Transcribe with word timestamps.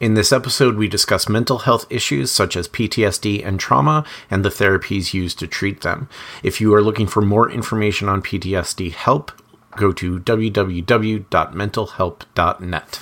In 0.00 0.14
this 0.14 0.32
episode, 0.32 0.74
we 0.76 0.88
discuss 0.88 1.28
mental 1.28 1.58
health 1.58 1.86
issues 1.90 2.30
such 2.30 2.56
as 2.56 2.68
PTSD 2.68 3.46
and 3.46 3.60
trauma 3.60 4.06
and 4.30 4.42
the 4.42 4.48
therapies 4.48 5.12
used 5.12 5.38
to 5.40 5.46
treat 5.46 5.82
them. 5.82 6.08
If 6.42 6.58
you 6.58 6.72
are 6.72 6.80
looking 6.80 7.06
for 7.06 7.20
more 7.20 7.50
information 7.50 8.08
on 8.08 8.22
PTSD 8.22 8.92
help, 8.92 9.30
go 9.76 9.92
to 9.92 10.18
www.mentalhelp.net. 10.18 13.00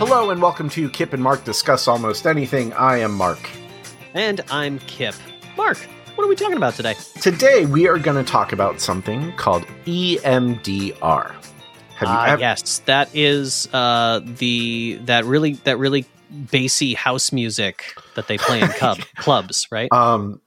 Hello 0.00 0.30
and 0.30 0.42
welcome 0.42 0.68
to 0.70 0.90
Kip 0.90 1.12
and 1.12 1.22
Mark 1.22 1.44
Discuss 1.44 1.86
Almost 1.86 2.26
Anything. 2.26 2.72
I 2.72 2.96
am 2.96 3.14
Mark. 3.14 3.59
And 4.14 4.40
I'm 4.50 4.78
Kip. 4.80 5.14
Mark, 5.56 5.78
what 6.14 6.24
are 6.24 6.28
we 6.28 6.36
talking 6.36 6.56
about 6.56 6.74
today? 6.74 6.94
Today 7.20 7.66
we 7.66 7.86
are 7.86 7.98
going 7.98 8.22
to 8.22 8.28
talk 8.28 8.52
about 8.52 8.80
something 8.80 9.32
called 9.36 9.64
EMDR. 9.86 11.34
Have 11.96 12.08
Ah, 12.08 12.24
ev- 12.32 12.40
yes, 12.40 12.78
that 12.86 13.08
is 13.14 13.68
uh, 13.72 14.20
the 14.24 14.98
that 15.04 15.24
really 15.26 15.54
that 15.64 15.78
really 15.78 16.06
bassy 16.50 16.94
house 16.94 17.30
music 17.30 17.94
that 18.14 18.26
they 18.26 18.38
play 18.38 18.60
in 18.60 18.68
cub, 18.68 18.98
clubs, 19.16 19.68
right? 19.70 19.92
Um, 19.92 20.40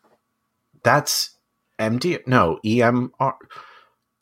that's 0.84 1.38
MD. 1.80 2.26
No, 2.28 2.60
EMR. 2.66 3.34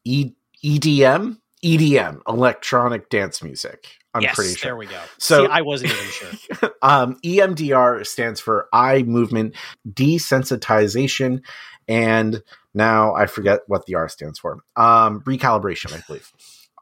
E 0.03 0.31
EDM. 0.63 1.37
EDM, 1.63 2.21
electronic 2.27 3.09
dance 3.09 3.43
music. 3.43 3.87
I'm 4.13 4.21
yes, 4.21 4.35
pretty 4.35 4.53
sure. 4.55 4.67
there 4.69 4.75
we 4.75 4.87
go. 4.87 4.99
So- 5.17 5.45
See, 5.45 5.51
I 5.51 5.61
wasn't 5.61 5.91
even 5.93 6.05
sure. 6.05 6.71
um, 6.81 7.17
EMDR 7.23 8.05
stands 8.05 8.39
for 8.41 8.67
eye 8.73 9.03
movement 9.03 9.55
desensitization, 9.87 11.41
and 11.87 12.43
now 12.73 13.13
I 13.15 13.25
forget 13.25 13.61
what 13.67 13.85
the 13.85 13.95
R 13.95 14.09
stands 14.09 14.39
for. 14.39 14.59
Um, 14.75 15.21
recalibration, 15.21 15.93
I 15.93 16.03
believe. 16.05 16.31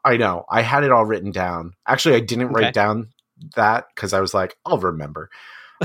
I 0.04 0.16
know 0.16 0.44
I 0.50 0.62
had 0.62 0.84
it 0.84 0.92
all 0.92 1.04
written 1.04 1.30
down. 1.30 1.74
Actually, 1.86 2.16
I 2.16 2.20
didn't 2.20 2.46
Okay. 2.50 2.64
write 2.64 2.74
down 2.74 3.08
that 3.56 3.86
because 3.94 4.12
I 4.12 4.20
was 4.20 4.34
like, 4.34 4.56
I'll 4.64 4.78
remember. 4.78 5.30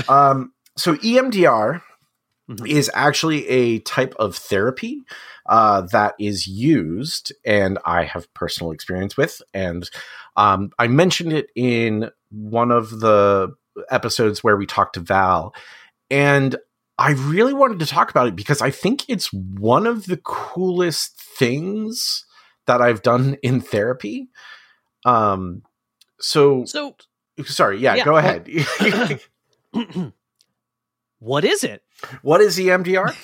um, 0.08 0.52
so 0.76 0.94
EMDR 0.96 1.82
Mhm. 2.50 2.68
is 2.68 2.88
actually 2.94 3.46
a 3.48 3.80
type 3.80 4.14
of 4.20 4.36
therapy 4.36 5.02
uh, 5.46 5.80
that 5.92 6.14
is 6.20 6.46
used, 6.46 7.32
and 7.44 7.78
I 7.84 8.04
have 8.04 8.32
personal 8.34 8.70
experience 8.72 9.16
with, 9.16 9.42
and 9.52 9.88
um, 10.36 10.70
I 10.78 10.88
mentioned 10.88 11.32
it 11.32 11.48
in 11.54 12.10
one 12.30 12.70
of 12.70 13.00
the 13.00 13.54
episodes 13.90 14.42
where 14.42 14.56
we 14.56 14.66
talked 14.66 14.94
to 14.94 15.00
Val, 15.00 15.54
and 16.10 16.56
I 16.98 17.12
really 17.12 17.52
wanted 17.52 17.78
to 17.80 17.86
talk 17.86 18.10
about 18.10 18.28
it 18.28 18.36
because 18.36 18.62
I 18.62 18.70
think 18.70 19.04
it's 19.08 19.32
one 19.32 19.86
of 19.86 20.06
the 20.06 20.16
coolest 20.18 21.20
things 21.20 22.24
that 22.66 22.80
I've 22.80 23.02
done 23.02 23.36
in 23.42 23.60
therapy. 23.60 24.28
Um, 25.04 25.62
so, 26.18 26.64
So, 26.64 26.96
sorry, 27.44 27.78
yeah, 27.78 27.96
Yeah, 27.96 28.04
go 28.04 28.16
ahead. 28.16 28.48
what 31.18 31.44
is 31.44 31.64
it? 31.64 31.82
what 32.22 32.40
is 32.40 32.58
EMDR? 32.58 33.14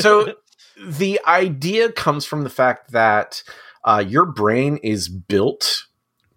So, 0.00 0.34
the 0.82 1.20
idea 1.26 1.92
comes 1.92 2.24
from 2.24 2.44
the 2.44 2.50
fact 2.50 2.92
that 2.92 3.42
uh, 3.84 4.04
your 4.06 4.26
brain 4.26 4.78
is 4.78 5.08
built 5.08 5.86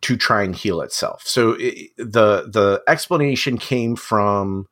to 0.01 0.17
try 0.17 0.43
and 0.43 0.55
heal 0.55 0.81
itself. 0.81 1.23
So 1.25 1.55
i 1.59 1.89
the 1.97 2.49
the 2.51 2.83
explanation 2.87 3.57
came 3.57 3.95
from, 3.95 4.67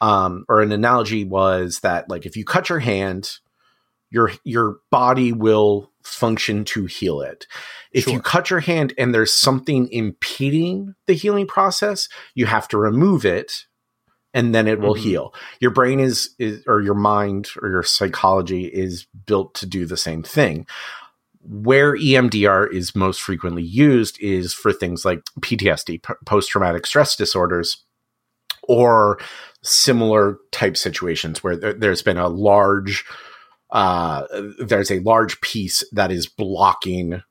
um, 0.00 0.44
or 0.48 0.60
an 0.60 0.72
analogy 0.72 1.24
was 1.24 1.80
that 1.80 2.08
like 2.08 2.26
if 2.26 2.36
you 2.36 2.44
cut 2.44 2.68
your 2.68 2.80
hand, 2.80 3.38
your 4.10 4.32
your 4.44 4.78
body 4.90 5.32
will 5.32 5.90
function 6.02 6.64
to 6.64 6.86
heal 6.86 7.20
it. 7.20 7.46
If 7.92 8.06
you 8.08 8.20
cut 8.20 8.50
your 8.50 8.60
hand 8.60 8.94
and 8.96 9.14
there's 9.14 9.32
something 9.32 9.88
impeding 9.90 10.94
the 11.06 11.14
healing 11.14 11.46
process, 11.46 12.08
you 12.34 12.46
have 12.46 12.68
to 12.68 12.78
remove 12.78 13.24
it, 13.26 13.66
and 14.34 14.54
then 14.54 14.66
it 14.66 14.80
will 14.80 14.94
Mhm. 14.94 14.98
heal 15.00 15.34
your 15.60 15.70
brain 15.70 16.00
is, 16.00 16.34
is 16.38 16.62
or 16.66 16.80
your 16.80 16.94
mind 16.94 17.50
or 17.60 17.68
your 17.68 17.82
psychology 17.82 18.66
is 18.66 19.06
built 19.26 19.54
to 19.54 19.66
do 19.66 19.86
the 19.86 19.96
same 19.96 20.22
thing 20.22 20.66
where 21.42 21.96
EMDR 21.96 22.70
is 22.72 22.94
most 22.94 23.22
frequently 23.22 23.62
used 23.62 24.20
is 24.20 24.52
for 24.52 24.72
things 24.72 25.04
like 25.04 25.20
PTSD 25.40 26.02
post 26.26 26.50
traumatic 26.50 26.86
stress 26.86 27.16
disorders 27.16 27.84
or 28.64 29.18
similar 29.62 30.38
type 30.52 30.76
situations 30.76 31.42
where 31.42 31.56
there, 31.56 31.72
there's 31.72 32.02
been 32.02 32.18
a 32.18 32.28
large 32.28 33.04
uh, 33.70 34.24
there's 34.58 34.90
a 34.90 34.98
large 35.00 35.40
piece 35.42 35.84
that 35.92 36.10
is 36.10 36.26
blocking 36.26 37.22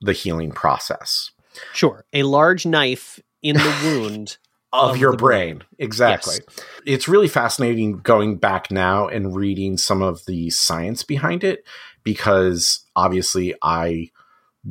the 0.00 0.12
healing 0.12 0.50
process 0.50 1.30
Sure, 1.72 2.04
a 2.12 2.22
large 2.24 2.66
knife 2.66 3.20
in 3.42 3.56
the 3.56 3.80
wound. 3.84 4.38
of, 4.72 4.90
Of 4.92 4.96
your 4.96 5.16
brain. 5.16 5.58
brain. 5.58 5.68
Exactly. 5.78 6.36
It's 6.84 7.06
really 7.08 7.28
fascinating 7.28 7.98
going 7.98 8.36
back 8.36 8.70
now 8.70 9.06
and 9.06 9.36
reading 9.36 9.78
some 9.78 10.02
of 10.02 10.24
the 10.26 10.50
science 10.50 11.04
behind 11.04 11.44
it 11.44 11.64
because 12.04 12.80
obviously 12.94 13.54
I 13.62 14.10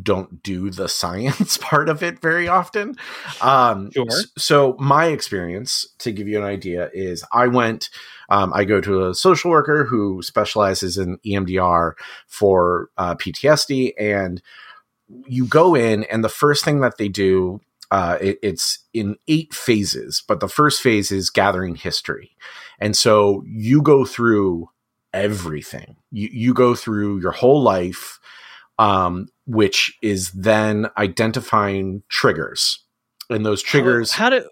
don't 0.02 0.42
do 0.42 0.70
the 0.70 0.88
science 0.90 1.58
part 1.58 1.90
of 1.90 2.02
it 2.02 2.20
very 2.20 2.48
often. 2.48 2.96
Um, 3.42 3.92
Sure. 3.92 4.06
So 4.38 4.76
my 4.80 5.08
experience, 5.08 5.88
to 6.00 6.12
give 6.12 6.28
you 6.28 6.38
an 6.38 6.46
idea, 6.46 6.90
is 6.94 7.24
I 7.32 7.48
went. 7.48 7.90
Um, 8.30 8.54
I 8.54 8.64
go 8.64 8.82
to 8.82 9.08
a 9.08 9.14
social 9.14 9.52
worker 9.52 9.84
who 9.84 10.22
specializes 10.24 10.98
in 10.98 11.18
EMDR 11.26 11.94
for 12.28 12.90
uh, 12.98 13.16
PTSD, 13.16 13.94
and 14.00 14.42
you 15.28 15.46
go 15.46 15.76
in, 15.76 16.04
and 16.06 16.24
the 16.24 16.30
first 16.30 16.64
thing 16.66 16.80
that 16.80 16.98
they 16.98 17.10
do 17.10 17.60
uh, 17.94 18.18
it, 18.20 18.40
it's 18.42 18.80
in 18.92 19.16
eight 19.28 19.54
phases, 19.54 20.24
but 20.28 20.40
the 20.40 20.48
first 20.48 20.82
phase 20.82 21.12
is 21.12 21.30
gathering 21.30 21.76
history. 21.76 22.36
And 22.80 22.98
so 22.98 23.44
you 23.46 23.84
go 23.84 24.04
through 24.04 24.70
everything. 25.14 25.98
You, 26.12 26.30
you 26.32 26.54
go 26.54 26.76
through 26.76 27.20
your 27.20 27.32
whole 27.32 27.62
life, 27.62 28.20
um, 28.80 29.28
which 29.46 29.98
is 30.02 30.32
then 30.32 30.88
identifying 30.98 32.04
triggers. 32.10 32.84
And 33.30 33.46
those 33.46 33.62
triggers, 33.62 34.12
How, 34.12 34.26
how 34.26 34.30
do 34.32 34.50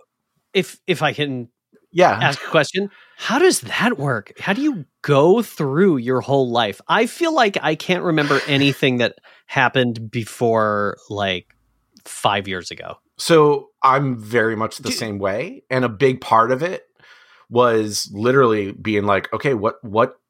if 0.54 0.80
if 0.88 1.02
I 1.02 1.14
can 1.14 1.50
yeah. 1.92 2.18
ask 2.22 2.42
a 2.42 2.50
question. 2.50 2.90
How 3.18 3.38
does 3.38 3.62
that 3.62 4.00
work? 4.00 4.34
How 4.40 4.54
do 4.54 4.62
you 4.62 4.86
go 5.02 5.42
through 5.42 5.98
your 5.98 6.22
whole 6.22 6.50
life? 6.50 6.82
I 6.88 7.06
feel 7.06 7.34
like 7.34 7.58
I 7.62 7.76
can't 7.76 8.04
remember 8.04 8.40
anything 8.48 8.98
that 8.98 9.16
happened 9.46 10.10
before 10.10 10.98
like 11.10 11.56
five 12.06 12.48
years 12.48 12.72
ago. 12.72 12.96
So 13.18 13.70
I'm 13.84 14.18
very 14.18 14.56
much 14.56 14.78
the 14.80 14.92
same 14.92 15.20
way, 15.20 15.64
and 15.70 15.86
a 15.86 15.90
big 15.90 16.22
part 16.22 16.52
of 16.52 16.64
it 16.64 16.86
was 17.50 18.10
literally 18.12 18.72
being 18.72 19.04
like, 19.04 19.32
okay, 19.34 19.54
what 19.54 19.84
what 19.84 20.21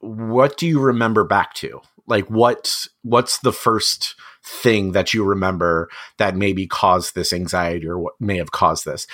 what 0.00 0.56
do 0.56 0.66
you 0.66 0.80
remember 0.80 1.24
back 1.24 1.54
to? 1.54 1.80
Like 2.06 2.26
what 2.28 2.86
what's 3.02 3.38
the 3.38 3.52
first 3.52 4.14
thing 4.44 4.92
that 4.92 5.12
you 5.12 5.24
remember 5.24 5.90
that 6.16 6.36
maybe 6.36 6.66
caused 6.66 7.14
this 7.14 7.32
anxiety 7.32 7.86
or 7.86 7.98
what 7.98 8.14
may 8.20 8.38
have 8.38 8.50
caused 8.50 8.84
this? 8.84 9.06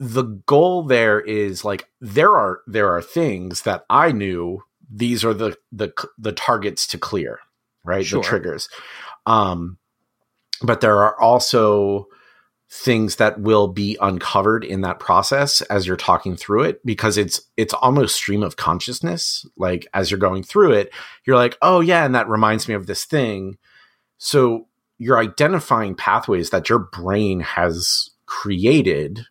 The 0.00 0.24
goal 0.24 0.82
there 0.84 1.20
is 1.20 1.64
like 1.64 1.88
there 2.00 2.32
are 2.32 2.60
there 2.66 2.90
are 2.90 3.02
things 3.02 3.62
that 3.62 3.84
I 3.90 4.12
knew 4.12 4.62
these 4.90 5.24
are 5.24 5.34
the 5.34 5.56
the 5.72 5.92
the 6.18 6.32
targets 6.32 6.86
to 6.88 6.98
clear, 6.98 7.40
right? 7.84 8.04
Sure. 8.04 8.22
The 8.22 8.28
triggers. 8.28 8.68
Um 9.26 9.78
but 10.62 10.80
there 10.80 11.02
are 11.02 11.20
also 11.20 12.06
things 12.76 13.16
that 13.16 13.40
will 13.40 13.68
be 13.68 13.96
uncovered 14.00 14.64
in 14.64 14.80
that 14.80 14.98
process 14.98 15.60
as 15.62 15.86
you're 15.86 15.96
talking 15.96 16.34
through 16.34 16.64
it 16.64 16.84
because 16.84 17.16
it's 17.16 17.40
it's 17.56 17.72
almost 17.72 18.16
stream 18.16 18.42
of 18.42 18.56
consciousness 18.56 19.46
like 19.56 19.86
as 19.94 20.10
you're 20.10 20.18
going 20.18 20.42
through 20.42 20.72
it 20.72 20.92
you're 21.24 21.36
like 21.36 21.56
oh 21.62 21.80
yeah 21.80 22.04
and 22.04 22.16
that 22.16 22.28
reminds 22.28 22.66
me 22.66 22.74
of 22.74 22.88
this 22.88 23.04
thing 23.04 23.56
so 24.18 24.66
you're 24.98 25.20
identifying 25.20 25.94
pathways 25.94 26.50
that 26.50 26.68
your 26.68 26.80
brain 26.80 27.38
has 27.38 28.10
created 28.26 29.24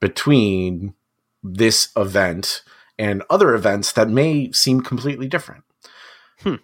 between 0.00 0.94
this 1.42 1.88
event 1.96 2.62
and 2.96 3.24
other 3.28 3.54
events 3.56 3.90
that 3.90 4.08
may 4.08 4.52
seem 4.52 4.82
completely 4.82 5.26
different 5.26 5.64
Hmm. 6.42 6.54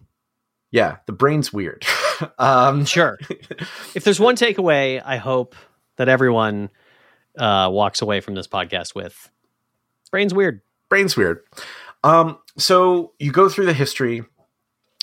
yeah 0.71 0.99
the 1.07 1.13
brain's 1.13 1.53
weird 1.53 1.85
um 2.39 2.85
Sure. 2.85 3.19
if 3.97 4.05
there's 4.05 4.21
one 4.21 4.37
takeaway, 4.37 5.03
I 5.05 5.17
hope 5.17 5.57
that 5.97 6.09
everyone 6.09 6.71
uh, 7.39 7.69
walks 7.73 8.03
away 8.03 8.21
from 8.21 8.35
this 8.35 8.47
podcast 8.49 8.95
with 8.95 9.31
brain's 10.11 10.35
weird. 10.35 10.61
brain's 10.89 11.17
weird. 11.17 11.41
Um, 12.03 12.39
so 12.59 13.13
you 13.19 13.33
go 13.33 13.49
through 13.49 13.67
the 13.67 13.73
history, 13.73 14.23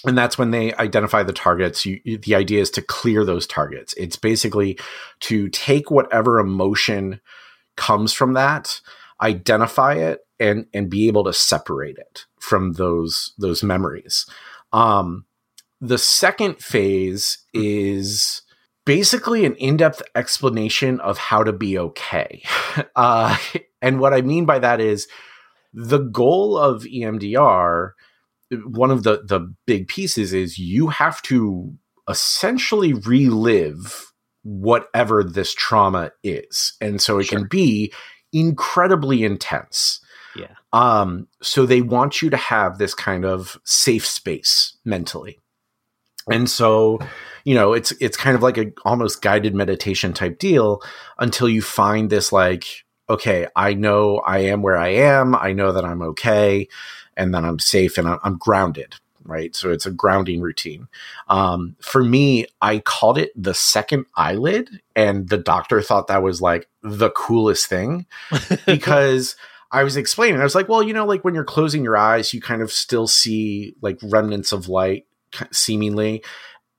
and 0.06 0.18
that's 0.18 0.38
when 0.38 0.52
they 0.52 0.74
identify 0.76 1.24
the 1.24 1.34
targets. 1.34 1.86
You, 1.86 2.00
you- 2.04 2.18
the 2.18 2.36
idea 2.36 2.62
is 2.62 2.70
to 2.72 2.82
clear 2.82 3.26
those 3.26 3.48
targets. 3.48 3.94
It's 3.98 4.16
basically 4.16 4.80
to 5.22 5.50
take 5.50 5.92
whatever 5.92 6.40
emotion 6.40 7.20
comes 7.76 8.14
from 8.14 8.34
that, 8.34 8.80
identify 9.22 9.94
it 9.96 10.20
and 10.40 10.66
and 10.74 10.90
be 10.90 11.08
able 11.08 11.24
to 11.26 11.34
separate 11.34 11.98
it 11.98 12.26
from 12.40 12.74
those 12.74 13.34
those 13.38 13.64
memories. 13.64 14.26
Um, 14.74 15.26
the 15.80 15.98
second 15.98 16.62
phase 16.62 17.40
is 17.54 18.44
basically 18.86 19.45
an 19.45 19.56
in-depth 19.56 20.01
explanation 20.16 21.00
of 21.01 21.18
how 21.18 21.44
to 21.44 21.54
be 21.54 21.78
okay. 21.78 22.44
Uh, 22.95 23.38
and 23.81 24.00
what 24.00 24.13
I 24.13 24.22
mean 24.22 24.45
by 24.45 24.57
that 24.60 24.80
is 24.80 25.10
the 25.74 25.98
goal 25.98 26.57
of 26.57 26.83
EMDR. 26.83 27.92
One 28.63 28.92
of 28.92 29.04
the 29.04 29.24
the 29.25 29.54
big 29.66 29.89
pieces 29.89 30.31
is 30.33 30.57
you 30.57 30.88
have 30.88 31.22
to 31.24 31.74
essentially 32.10 32.94
relive 32.94 34.13
whatever 34.44 35.22
this 35.22 35.54
trauma 35.54 36.12
is, 36.24 36.77
and 36.80 37.01
so 37.01 37.19
it 37.19 37.25
Sure. 37.25 37.39
can 37.39 37.48
be 37.50 37.92
incredibly 38.31 39.24
intense. 39.25 40.00
Yeah. 40.34 40.56
Um, 40.72 41.27
so 41.42 41.66
they 41.66 41.81
want 41.81 42.22
you 42.22 42.30
to 42.30 42.38
have 42.38 42.77
this 42.77 42.94
kind 42.94 43.25
of 43.25 43.60
safe 43.66 44.07
space 44.07 44.77
mentally. 44.86 45.41
And 46.30 46.50
so, 46.50 47.00
you 47.44 47.56
know, 47.56 47.74
it's 47.74 47.92
it's 47.94 48.18
kind 48.18 48.36
of 48.36 48.44
like 48.44 48.58
a 48.58 48.72
almost 48.86 49.22
guided 49.22 49.56
meditation 49.56 50.14
type 50.14 50.40
deal 50.40 50.82
until 51.20 51.50
you 51.50 51.62
find 51.62 52.10
this 52.10 52.32
like, 52.32 52.84
okay, 53.10 53.48
I 53.56 53.74
know 53.74 54.18
I 54.20 54.40
am 54.40 54.62
where 54.62 54.78
I 54.78 54.90
am, 54.90 55.36
I 55.36 55.54
know 55.54 55.72
that 55.72 55.86
I'm 55.86 56.02
okay, 56.02 56.68
and 57.18 57.34
that 57.34 57.44
I'm 57.44 57.60
safe 57.60 57.98
and 57.98 58.08
I'm, 58.08 58.20
I'm 58.24 58.38
grounded, 58.38 58.96
right? 59.24 59.56
So 59.56 59.72
it's 59.72 59.86
a 59.86 59.92
grounding 59.92 60.42
routine. 60.42 60.88
Um, 61.28 61.76
for 61.82 62.04
me, 62.04 62.46
I 62.62 62.80
called 62.80 63.18
it 63.18 63.32
the 63.36 63.54
second 63.54 64.06
eyelid, 64.16 64.82
and 64.96 65.28
the 65.30 65.38
doctor 65.38 65.82
thought 65.82 66.08
that 66.08 66.24
was 66.24 66.42
like 66.42 66.70
the 66.84 67.10
coolest 67.12 67.68
thing 67.68 68.06
because 68.66 69.36
I 69.72 69.84
was 69.84 69.96
explaining, 69.98 70.40
I 70.40 70.44
was 70.44 70.56
like, 70.56 70.68
well, 70.68 70.84
you 70.84 70.94
know, 70.94 71.06
like 71.06 71.24
when 71.24 71.34
you're 71.34 71.44
closing 71.46 71.84
your 71.84 71.98
eyes, 71.98 72.34
you 72.34 72.42
kind 72.42 72.62
of 72.62 72.72
still 72.72 73.08
see 73.08 73.76
like 73.82 74.00
remnants 74.04 74.52
of 74.52 74.68
light, 74.68 75.06
seemingly. 75.51 76.24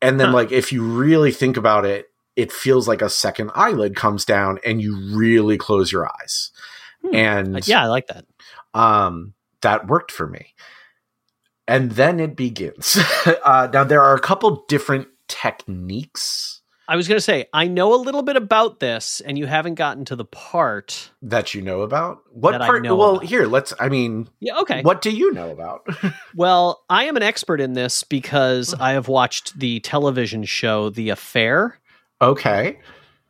And 0.00 0.18
then, 0.18 0.28
Huh. 0.28 0.34
like, 0.34 0.52
if 0.52 0.72
you 0.72 0.82
really 0.82 1.30
think 1.32 1.56
about 1.56 1.84
it, 1.84 2.06
it 2.34 2.50
feels 2.50 2.88
like 2.88 3.02
a 3.02 3.10
second 3.10 3.50
eyelid 3.54 3.94
comes 3.94 4.24
down 4.24 4.58
and 4.64 4.80
you 4.80 4.96
really 5.16 5.58
close 5.58 5.92
your 5.92 6.08
eyes. 6.08 6.50
Hmm. 7.02 7.14
And 7.14 7.68
yeah, 7.68 7.82
I 7.82 7.86
like 7.86 8.06
that. 8.08 8.24
um, 8.74 9.34
that 9.60 9.86
worked 9.86 10.10
for 10.10 10.26
me. 10.26 10.54
And 11.68 11.92
then 11.92 12.18
it 12.18 12.34
begins. 12.34 12.98
uh, 13.44 13.68
now, 13.72 13.84
there 13.84 14.02
are 14.02 14.14
a 14.14 14.20
couple 14.20 14.64
different 14.66 15.08
techniques 15.28 16.61
I 16.92 16.96
was 16.96 17.08
going 17.08 17.16
to 17.16 17.22
say, 17.22 17.46
I 17.54 17.68
know 17.68 17.94
a 17.94 17.96
little 17.96 18.20
bit 18.22 18.36
about 18.36 18.78
this, 18.78 19.22
and 19.22 19.38
you 19.38 19.46
haven't 19.46 19.76
gotten 19.76 20.04
to 20.04 20.14
the 20.14 20.26
part. 20.26 21.10
that 21.22 21.54
you 21.54 21.62
know 21.62 21.80
about. 21.80 22.18
What 22.30 22.60
part? 22.60 22.82
well, 22.82 23.16
about. 23.16 23.24
here, 23.24 23.46
let's, 23.46 23.72
I 23.80 23.88
mean, 23.88 24.28
Yeah, 24.40 24.58
okay. 24.58 24.82
what 24.82 25.00
do 25.00 25.10
you 25.10 25.32
know 25.32 25.50
about? 25.50 25.86
Well, 26.36 26.84
I 26.90 27.04
am 27.04 27.16
an 27.16 27.22
expert 27.22 27.62
in 27.62 27.72
this 27.72 28.04
because 28.04 28.74
I 28.74 28.92
have 28.92 29.08
watched 29.08 29.58
the 29.58 29.80
television 29.80 30.44
show 30.44 30.90
The 30.90 31.08
Affair, 31.08 31.78
okay. 32.20 32.78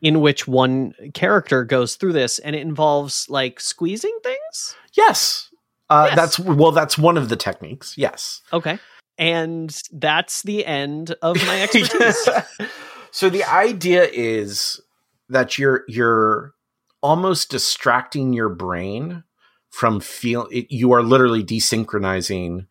in 0.01 0.21
which 0.21 0.49
one 0.49 0.95
character 1.15 1.63
goes 1.63 1.95
through 1.95 2.15
this, 2.15 2.41
and 2.41 2.57
it 2.57 2.63
involves 2.63 3.31
like 3.31 3.61
squeezing 3.61 4.19
things. 4.25 4.75
Yes. 4.95 5.51
Uh, 5.89 6.07
Yes. 6.09 6.17
That's 6.17 6.39
well. 6.41 6.73
That's 6.73 6.99
one 6.99 7.17
of 7.17 7.29
the 7.29 7.37
techniques. 7.37 7.97
Yes. 7.97 8.43
Okay. 8.53 8.81
And 9.19 9.81
that's 9.93 10.43
the 10.43 10.67
end 10.67 11.15
of 11.23 11.37
my 11.47 11.63
expertise. 11.63 12.29
so 13.13 13.29
the 13.29 13.45
idea 13.45 14.09
is 14.11 14.81
that 15.29 15.59
you're 15.59 15.85
you're 15.87 16.55
almost 17.03 17.51
distracting 17.51 18.33
your 18.33 18.49
brain 18.49 19.23
from 19.71 20.01
feel. 20.01 20.49
It, 20.51 20.71
you 20.71 20.93
are 20.93 21.03
literally 21.03 21.45
desynchronizing 21.45 22.67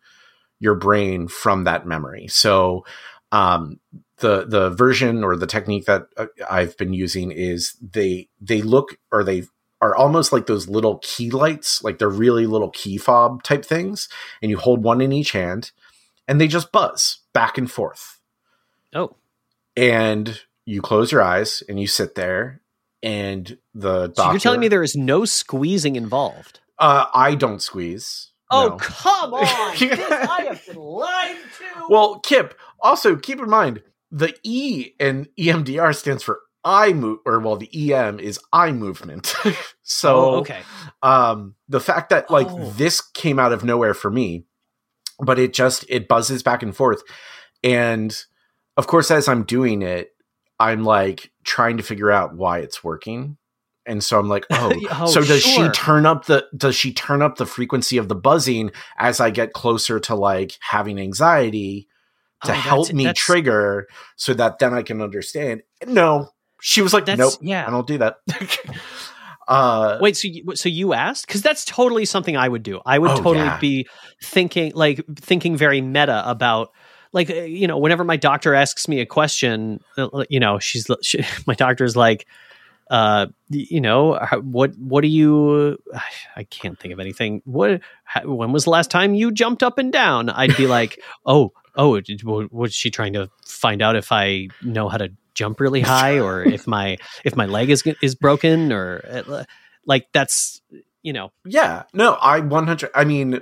your 0.58 0.74
brain 0.74 1.28
from 1.28 1.64
that 1.64 1.86
memory. 1.86 2.26
So 2.26 2.84
um, 3.30 3.78
the 4.18 4.44
the 4.44 4.70
version 4.70 5.22
or 5.22 5.36
the 5.36 5.46
technique 5.46 5.84
that 5.86 6.06
uh, 6.16 6.26
I've 6.50 6.76
been 6.76 6.92
using 6.92 7.30
is 7.30 7.76
they 7.80 8.28
they 8.40 8.62
look 8.62 8.98
or 9.12 9.22
they 9.22 9.44
are 9.80 9.94
almost 9.94 10.32
like 10.32 10.46
those 10.46 10.68
little 10.68 10.98
key 10.98 11.30
lights, 11.30 11.84
like 11.84 11.98
they're 11.98 12.08
really 12.08 12.46
little 12.46 12.70
key 12.70 12.98
fob 12.98 13.44
type 13.44 13.64
things, 13.64 14.08
and 14.40 14.50
you 14.50 14.58
hold 14.58 14.82
one 14.82 15.00
in 15.00 15.12
each 15.12 15.32
hand, 15.32 15.70
and 16.26 16.40
they 16.40 16.48
just 16.48 16.72
buzz 16.72 17.18
back 17.32 17.58
and 17.58 17.70
forth. 17.70 18.18
oh, 18.92 19.16
And 19.76 20.40
you 20.66 20.82
close 20.82 21.10
your 21.12 21.22
eyes 21.22 21.62
and 21.68 21.80
you 21.80 21.86
sit 21.86 22.14
there, 22.14 22.60
and 23.02 23.56
the 23.74 24.08
doctor. 24.08 24.22
so 24.22 24.30
you're 24.32 24.40
telling 24.40 24.60
me 24.60 24.68
there 24.68 24.82
is 24.82 24.94
no 24.96 25.24
squeezing 25.24 25.96
involved? 25.96 26.60
Uh, 26.78 27.06
I 27.14 27.34
don't 27.34 27.60
squeeze. 27.62 28.30
Oh, 28.50 28.68
no. 28.68 28.76
come 28.76 29.34
on. 29.34 29.76
This- 29.78 29.98
I 30.10 30.42
have 30.42 30.66
been 30.66 30.76
lied 30.76 31.36
to. 31.58 31.86
Well, 31.88 32.20
Kip, 32.20 32.58
also 32.80 33.16
keep 33.16 33.38
in 33.40 33.48
mind 33.48 33.82
the 34.10 34.34
E 34.42 34.90
in 35.00 35.26
EMDR 35.38 35.96
stands 35.96 36.22
for 36.22 36.40
eye 36.64 36.92
move, 36.92 37.20
or 37.24 37.40
well, 37.40 37.56
the 37.56 37.92
EM 37.94 38.20
is 38.20 38.38
eye 38.52 38.72
movement. 38.72 39.34
so, 39.82 40.14
oh, 40.16 40.34
okay. 40.40 40.60
um, 41.02 41.54
the 41.68 41.80
fact 41.80 42.10
that 42.10 42.30
like 42.30 42.46
Oh. 42.50 42.70
this 42.76 43.00
came 43.00 43.38
out 43.38 43.52
of 43.52 43.64
nowhere 43.64 43.94
for 43.94 44.10
me, 44.10 44.44
but 45.18 45.38
it 45.38 45.54
just 45.54 45.86
it 45.88 46.06
buzzes 46.08 46.42
back 46.42 46.62
and 46.62 46.76
forth, 46.76 47.02
and 47.64 48.22
of 48.76 48.86
course, 48.86 49.10
as 49.10 49.28
I'm 49.28 49.42
doing 49.44 49.82
it, 49.82 50.10
I'm 50.58 50.84
like 50.84 51.30
trying 51.44 51.76
to 51.78 51.82
figure 51.82 52.10
out 52.10 52.34
why 52.34 52.58
it's 52.60 52.82
working. 52.84 53.36
And 53.84 54.02
so 54.02 54.18
I'm 54.18 54.28
like, 54.28 54.46
oh, 54.52 54.72
Oh, 54.92 55.06
so 55.06 55.22
does 55.22 55.42
she 55.42 55.68
turn 55.70 56.06
up 56.06 56.26
the 56.26 56.46
does 56.56 56.76
she 56.76 56.92
turn 56.92 57.20
up 57.22 57.36
the 57.36 57.46
frequency 57.46 57.98
of 57.98 58.08
the 58.08 58.14
buzzing 58.14 58.70
as 58.98 59.18
I 59.20 59.30
get 59.30 59.52
closer 59.52 59.98
to 60.00 60.14
like 60.14 60.56
having 60.60 60.98
anxiety 61.00 61.88
to 62.44 62.52
Oh, 62.52 62.54
help 62.54 62.86
that's- 62.86 62.96
me 62.96 63.04
that's- 63.04 63.24
trigger 63.24 63.88
so 64.16 64.34
that 64.34 64.58
then 64.60 64.72
I 64.74 64.82
can 64.82 65.00
understand? 65.02 65.62
No. 65.86 66.28
She 66.60 66.80
was 66.80 66.92
like, 66.94 67.06
That's 67.06 67.18
nope, 67.18 67.34
yeah. 67.42 67.66
I 67.66 67.70
don't 67.70 67.86
do 67.88 67.98
that. 67.98 68.16
uh 69.48 69.98
Wait, 70.00 70.16
so 70.16 70.28
you, 70.28 70.54
so 70.54 70.68
you 70.68 70.92
asked? 70.92 71.26
Because 71.26 71.42
that's 71.42 71.64
totally 71.64 72.04
something 72.04 72.36
I 72.36 72.48
would 72.48 72.62
do. 72.62 72.80
I 72.86 72.98
would 72.98 73.10
Oh, 73.10 73.16
totally 73.16 73.38
yeah. 73.46 73.58
be 73.58 73.88
thinking, 74.22 74.72
like 74.74 75.04
thinking 75.16 75.56
very 75.56 75.80
meta 75.80 76.22
about, 76.28 76.70
like 77.12 77.30
uh, 77.30 77.34
you 77.34 77.66
know, 77.66 77.78
whenever 77.78 78.04
my 78.04 78.16
doctor 78.16 78.54
asks 78.54 78.88
me 78.88 79.00
a 79.00 79.06
question, 79.06 79.80
uh, 79.96 80.24
you 80.28 80.40
know, 80.40 80.58
she's 80.58 80.86
she, 81.02 81.24
my 81.46 81.54
doctor's 81.54 81.96
like, 81.96 82.26
uh, 82.90 83.26
you 83.48 83.80
know, 83.80 84.18
what 84.42 84.76
what 84.78 85.02
do 85.02 85.08
you? 85.08 85.78
I 86.36 86.44
can't 86.44 86.78
think 86.78 86.92
of 86.92 87.00
anything. 87.00 87.42
What? 87.44 87.80
How, 88.04 88.26
when 88.26 88.52
was 88.52 88.64
the 88.64 88.70
last 88.70 88.90
time 88.90 89.14
you 89.14 89.30
jumped 89.32 89.62
up 89.62 89.78
and 89.78 89.92
down? 89.92 90.28
I'd 90.30 90.56
be 90.56 90.66
like, 90.66 91.00
oh, 91.26 91.52
oh, 91.74 92.00
was 92.50 92.74
she 92.74 92.90
trying 92.90 93.12
to 93.14 93.30
find 93.46 93.82
out 93.82 93.96
if 93.96 94.12
I 94.12 94.48
know 94.62 94.88
how 94.88 94.98
to 94.98 95.10
jump 95.34 95.60
really 95.60 95.80
high 95.80 96.18
or 96.18 96.42
if 96.46 96.66
my 96.66 96.98
if 97.24 97.36
my 97.36 97.46
leg 97.46 97.70
is 97.70 97.82
is 98.02 98.14
broken 98.14 98.72
or 98.72 99.02
uh, 99.08 99.44
like 99.86 100.08
that's 100.12 100.60
you 101.02 101.12
know 101.12 101.32
Yeah, 101.44 101.84
no, 101.92 102.14
I 102.14 102.40
100. 102.40 102.90
I 102.94 103.04
mean, 103.04 103.40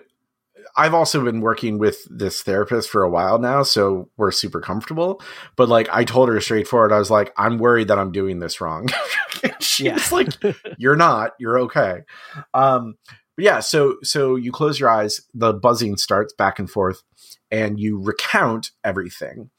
I've 0.80 0.94
also 0.94 1.22
been 1.22 1.42
working 1.42 1.76
with 1.78 2.06
this 2.08 2.40
therapist 2.42 2.88
for 2.88 3.02
a 3.02 3.10
while 3.10 3.38
now, 3.38 3.62
so 3.62 4.08
we're 4.16 4.30
super 4.30 4.62
comfortable. 4.62 5.20
But 5.54 5.68
like, 5.68 5.90
I 5.92 6.04
told 6.04 6.30
her 6.30 6.40
straightforward, 6.40 6.90
I 6.90 6.98
was 6.98 7.10
like, 7.10 7.34
I'm 7.36 7.58
worried 7.58 7.88
that 7.88 7.98
I'm 7.98 8.12
doing 8.12 8.38
this 8.38 8.62
wrong. 8.62 8.88
She's 9.60 9.84
Yeah. 9.86 9.98
like, 10.10 10.28
You're 10.78 10.96
not. 10.96 11.32
You're 11.38 11.58
okay. 11.60 12.00
Um, 12.54 12.94
but 13.36 13.44
yeah, 13.44 13.60
so 13.60 13.96
so 14.02 14.36
you 14.36 14.52
close 14.52 14.80
your 14.80 14.88
eyes, 14.88 15.20
the 15.34 15.52
buzzing 15.52 15.98
starts 15.98 16.32
back 16.32 16.58
and 16.58 16.70
forth, 16.70 17.02
and 17.50 17.78
you 17.78 18.00
recount 18.02 18.70
everything. 18.82 19.50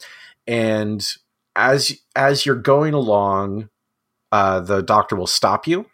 And 0.48 1.08
as 1.56 2.00
as 2.16 2.48
you're 2.48 2.56
going 2.56 2.96
along, 2.96 3.70
uh, 4.32 4.62
the 4.62 4.82
doctor 4.82 5.16
will 5.16 5.28
stop 5.28 5.68
you 5.68 5.86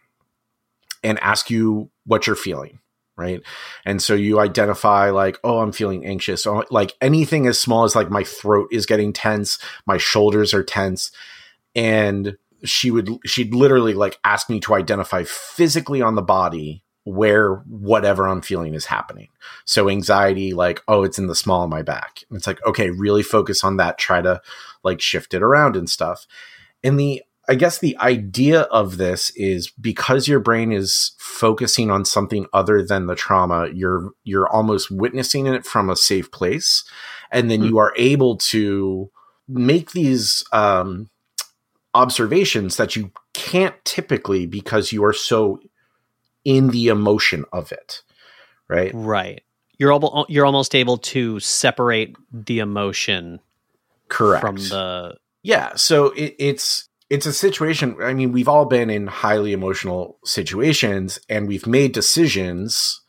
and 1.04 1.20
ask 1.20 1.50
you 1.50 1.92
what 2.06 2.28
you're 2.28 2.36
feeling 2.38 2.80
right? 3.18 3.42
And 3.86 4.02
so 4.02 4.14
you 4.14 4.40
identify 4.40 5.10
like 5.10 5.38
oh 5.44 5.60
i'm 5.60 5.72
feeling 5.72 6.06
anxious. 6.06 6.46
Or 6.46 6.66
like 6.70 6.94
anything 7.02 7.48
as 7.48 7.60
small 7.60 7.84
as 7.84 7.96
like 7.96 8.10
my 8.10 8.24
throat 8.24 8.70
is 8.72 8.86
getting 8.86 9.12
tense 9.12 9.60
my 9.86 9.98
shoulders 9.98 10.54
are 10.54 10.64
tense 10.64 11.12
and 11.76 12.38
she 12.64 12.92
would 12.92 13.10
she'd 13.26 13.54
literally 13.54 13.94
like 13.94 14.18
ask 14.24 14.50
me 14.50 14.60
to 14.62 14.76
identify 14.76 15.24
physically 15.24 16.02
on 16.02 16.16
the 16.16 16.22
body 16.22 16.84
where 17.04 17.56
whatever 17.68 18.28
i'm 18.28 18.42
feeling 18.42 18.74
is 18.74 18.86
happening. 18.86 19.30
So 19.66 19.90
anxiety 19.90 20.54
like 20.54 20.82
oh 20.88 21.04
it's 21.04 21.20
in 21.20 21.28
the 21.28 21.36
small 21.36 21.64
of 21.64 21.70
my 21.70 21.82
back. 21.82 22.24
It's 22.32 22.48
like 22.48 22.64
okay 22.66 22.92
really 22.92 23.24
focus 23.24 23.64
on 23.64 23.78
that. 23.78 23.98
Try 23.98 24.22
to 24.22 24.42
like 24.84 25.02
shift 25.02 25.34
it 25.34 25.42
around 25.42 25.76
and 25.76 25.90
stuff. 25.90 26.28
And 26.84 27.00
the 27.00 27.24
I 27.50 27.56
guess 27.56 27.80
the 27.80 27.98
idea 28.00 28.62
of 28.64 28.98
this 28.98 29.32
is 29.36 29.70
because 29.72 30.28
your 30.28 30.40
brain 30.40 30.72
is 30.72 31.14
focusing 31.18 31.90
on 31.90 32.04
something 32.04 32.46
other 32.54 32.84
than 32.84 33.08
the 33.08 33.16
trauma, 33.16 33.70
you're 33.74 34.12
you're 34.24 34.50
almost 34.50 34.92
witnessing 34.92 35.48
it 35.48 35.66
from 35.66 35.90
a 35.90 35.96
safe 35.96 36.30
place, 36.32 36.84
and 37.32 37.50
then 37.50 37.62
Hmm. 37.62 37.68
you 37.68 37.78
are 37.78 37.94
able 37.96 38.38
to 38.38 39.10
make 39.48 39.92
these 39.92 40.44
um, 40.52 41.10
observations 41.94 42.78
that 42.78 42.96
you 42.96 43.12
can't 43.34 43.76
typically 43.86 44.46
because 44.46 44.92
you 44.92 45.04
are 45.06 45.14
so 45.14 45.60
in 46.44 46.70
the 46.70 46.88
emotion 46.90 47.46
of 47.54 47.72
it. 47.72 48.02
Right. 48.68 48.92
Right. 48.94 49.42
You're 49.78 49.94
able, 49.94 50.26
you're 50.28 50.46
almost 50.46 50.76
able 50.76 50.98
to 50.98 51.40
separate 51.40 52.16
the 52.34 52.60
emotion 52.60 53.40
Correct. 54.10 54.42
from 54.42 54.56
the 54.58 55.18
Yeah. 55.44 55.76
So 55.76 56.08
it, 56.08 56.36
it's 56.40 56.87
it's 57.10 57.26
a 57.26 57.34
situation. 57.34 57.96
I 58.02 58.14
mean, 58.14 58.32
we've 58.32 58.50
all 58.50 58.66
been 58.66 58.90
in 58.90 59.08
highly 59.08 59.54
emotional 59.54 60.20
situations, 60.26 61.20
and 61.30 61.48
we've 61.48 61.68
made 61.68 61.94
decisions, 61.94 63.02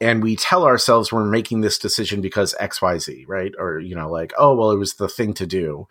and 0.00 0.22
we 0.22 0.36
tell 0.36 0.64
ourselves 0.64 1.12
we're 1.12 1.24
making 1.24 1.60
this 1.60 1.78
decision 1.78 2.20
because 2.20 2.54
X, 2.58 2.82
Y, 2.82 2.98
Z, 2.98 3.24
right? 3.28 3.52
Or 3.58 3.78
you 3.78 3.94
know, 3.94 4.10
like, 4.10 4.32
oh, 4.36 4.54
well, 4.54 4.70
it 4.72 4.78
was 4.78 4.94
the 4.94 5.08
thing 5.08 5.32
to 5.34 5.46
do. 5.46 5.86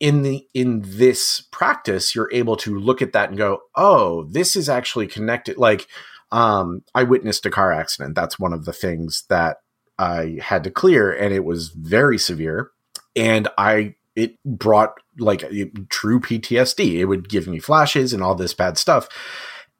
In 0.00 0.22
the 0.22 0.46
in 0.54 0.82
this 0.84 1.42
practice, 1.50 2.14
you're 2.14 2.30
able 2.32 2.56
to 2.58 2.78
look 2.78 3.02
at 3.02 3.12
that 3.12 3.28
and 3.28 3.38
go, 3.38 3.60
oh, 3.74 4.24
this 4.24 4.56
is 4.56 4.68
actually 4.68 5.06
connected. 5.06 5.58
Like, 5.58 5.86
um, 6.32 6.82
I 6.94 7.02
witnessed 7.02 7.46
a 7.46 7.50
car 7.50 7.72
accident. 7.72 8.14
That's 8.14 8.38
one 8.38 8.52
of 8.52 8.64
the 8.64 8.72
things 8.72 9.24
that 9.28 9.58
I 9.98 10.38
had 10.40 10.64
to 10.64 10.70
clear, 10.70 11.12
and 11.12 11.34
it 11.34 11.44
was 11.44 11.68
very 11.68 12.18
severe. 12.18 12.70
And 13.14 13.48
I 13.56 13.95
it 14.16 14.42
brought 14.44 14.98
like 15.18 15.44
uh, 15.44 15.50
true 15.90 16.18
PTSD. 16.18 16.94
It 16.94 17.04
would 17.04 17.28
give 17.28 17.46
me 17.46 17.58
flashes 17.60 18.12
and 18.12 18.22
all 18.22 18.34
this 18.34 18.54
bad 18.54 18.78
stuff. 18.78 19.08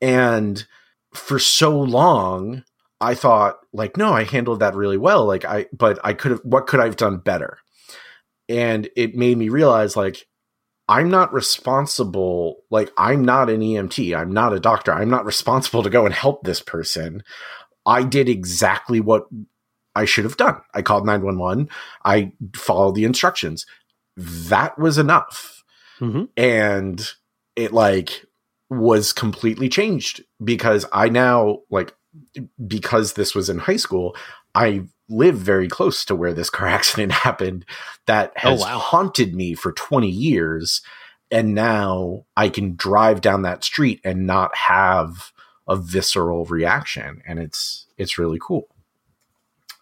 And 0.00 0.66
for 1.14 1.38
so 1.38 1.80
long, 1.80 2.62
I 3.00 3.14
thought 3.14 3.58
like, 3.72 3.96
no, 3.96 4.12
I 4.12 4.24
handled 4.24 4.60
that 4.60 4.74
really 4.74 4.98
well. 4.98 5.24
Like 5.24 5.44
I, 5.44 5.66
but 5.72 5.98
I 6.04 6.12
could 6.12 6.32
have, 6.32 6.40
what 6.44 6.66
could 6.66 6.80
I 6.80 6.84
have 6.84 6.96
done 6.96 7.18
better? 7.18 7.58
And 8.48 8.88
it 8.94 9.16
made 9.16 9.38
me 9.38 9.48
realize 9.48 9.96
like, 9.96 10.26
I'm 10.88 11.10
not 11.10 11.32
responsible. 11.32 12.58
Like 12.70 12.92
I'm 12.96 13.24
not 13.24 13.50
an 13.50 13.60
EMT. 13.60 14.16
I'm 14.16 14.30
not 14.30 14.52
a 14.52 14.60
doctor. 14.60 14.92
I'm 14.92 15.10
not 15.10 15.24
responsible 15.24 15.82
to 15.82 15.90
go 15.90 16.04
and 16.04 16.14
help 16.14 16.44
this 16.44 16.60
person. 16.60 17.22
I 17.84 18.02
did 18.02 18.28
exactly 18.28 19.00
what 19.00 19.26
I 19.94 20.04
should 20.04 20.24
have 20.24 20.36
done. 20.36 20.60
I 20.74 20.82
called 20.82 21.06
911. 21.06 21.68
I 22.04 22.32
followed 22.54 22.94
the 22.94 23.04
instructions. 23.04 23.66
That 24.16 24.78
was 24.78 24.98
enough. 24.98 25.64
mm-hmm. 26.00 26.24
And 26.36 27.06
it 27.54 27.72
like 27.72 28.24
was 28.68 29.12
completely 29.12 29.68
changed 29.68 30.24
because 30.42 30.86
I 30.92 31.08
now 31.08 31.60
like 31.70 31.94
because 32.66 33.12
this 33.12 33.34
was 33.34 33.48
in 33.48 33.58
high 33.58 33.76
school, 33.76 34.16
I 34.54 34.86
live 35.08 35.36
very 35.36 35.68
close 35.68 36.04
to 36.06 36.14
where 36.14 36.32
this 36.32 36.50
car 36.50 36.66
accident 36.78 37.12
happened 37.12 37.64
that 38.06 38.32
has 38.36 38.60
wow. 38.60 38.78
haunted 38.78 39.34
me 39.34 39.54
for 39.54 39.72
20 39.72 40.08
years 40.08 40.82
and 41.30 41.54
now 41.54 42.24
I 42.36 42.48
can 42.48 42.76
drive 42.76 43.20
down 43.20 43.42
that 43.42 43.64
street 43.64 44.00
and 44.04 44.26
not 44.26 44.56
have 44.56 45.32
a 45.68 45.76
visceral 45.76 46.44
reaction 46.44 47.20
and 47.26 47.38
it's 47.40 47.86
it's 47.98 48.18
really 48.18 48.38
cool. 48.40 48.68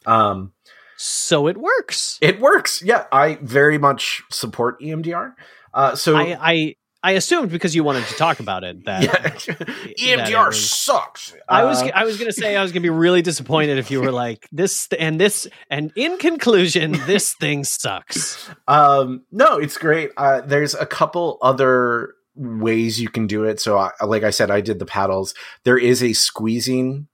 Um 0.06 0.53
so 0.96 1.46
it 1.48 1.56
works. 1.56 2.18
it 2.20 2.40
works. 2.40 2.82
Yeah, 2.82 3.04
I 3.12 3.38
very 3.42 3.78
much 3.78 4.22
support 4.30 4.80
EMDR. 4.80 5.34
Uh 5.72 5.94
so 5.96 6.16
I, 6.16 6.36
I 6.40 6.74
I 7.02 7.10
assumed 7.12 7.50
because 7.50 7.74
you 7.76 7.84
wanted 7.84 8.06
to 8.06 8.14
talk 8.14 8.40
about 8.40 8.64
it 8.64 8.86
that 8.86 9.02
yeah. 9.46 9.56
that 9.56 9.68
EMDR 9.98 10.46
was- 10.46 10.70
sucks. 10.70 11.34
I 11.48 11.64
was 11.64 11.82
Uh, 11.82 11.90
I 11.94 12.04
was 12.04 12.16
gonna 12.18 12.32
say 12.32 12.56
I 12.56 12.62
was 12.62 12.72
gonna 12.72 12.80
be 12.82 12.88
really 12.90 13.20
disappointed 13.20 13.76
if 13.78 13.90
you 13.90 14.00
were 14.00 14.12
like 14.12 14.46
this 14.52 14.88
and 14.98 15.20
this 15.20 15.46
and 15.68 15.92
in 15.96 16.16
conclusion 16.16 16.92
this 17.06 17.34
thing 17.40 17.64
sucks. 17.64 18.48
Um, 18.68 19.24
no, 19.30 19.58
it's 19.58 19.76
great. 19.76 20.12
Uh, 20.16 20.40
there's 20.40 20.74
a 20.74 20.86
couple 20.86 21.36
other 21.42 22.14
ways 22.36 23.00
you 23.00 23.08
can 23.08 23.26
do 23.28 23.44
it. 23.44 23.60
So, 23.60 23.78
I, 23.78 23.90
like 24.04 24.24
I 24.24 24.30
said, 24.30 24.50
I 24.50 24.60
did 24.60 24.78
the 24.80 24.86
paddles. 24.86 25.34
There 25.64 25.78
is 25.78 26.02
a 26.02 26.12
squeezing 26.14 27.06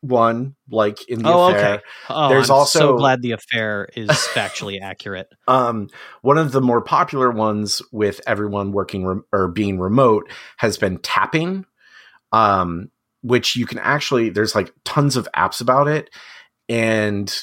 one, 0.00 0.54
like 0.70 1.08
in 1.08 1.22
the 1.22 1.28
Oh, 1.32 1.48
affair. 1.48 1.74
okay. 1.74 1.82
Oh, 2.08 2.28
There's 2.28 2.50
I'm 2.50 2.56
also- 2.56 2.78
so 2.78 2.96
glad 2.96 3.20
the 3.22 3.32
affair 3.32 3.88
is 3.96 4.08
factually 4.08 4.80
accurate. 4.80 5.28
Um, 5.48 5.88
one 6.22 6.38
of 6.38 6.52
the 6.52 6.60
more 6.60 6.80
popular 6.82 7.30
ones 7.30 7.82
with 7.90 8.20
everyone 8.26 8.72
working 8.72 9.06
rem- 9.06 9.24
or 9.32 9.48
being 9.48 9.78
remote 9.80 10.30
has 10.58 10.76
been 10.76 10.98
tapping, 10.98 11.64
um, 12.32 12.90
which 13.22 13.56
you 13.56 13.66
can 13.66 13.78
actually, 13.78 14.28
there's 14.30 14.54
like 14.54 14.72
tons 14.84 15.16
of 15.16 15.26
apps 15.34 15.60
about 15.60 15.88
it. 15.88 16.10
And 16.68 17.34